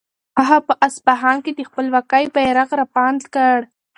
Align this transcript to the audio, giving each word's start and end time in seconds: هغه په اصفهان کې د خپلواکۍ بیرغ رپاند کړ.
هغه 0.39 0.57
په 0.67 0.73
اصفهان 0.87 1.37
کې 1.45 1.51
د 1.55 1.59
خپلواکۍ 1.69 2.25
بیرغ 2.35 2.69
رپاند 2.81 3.21
کړ. 3.33 3.57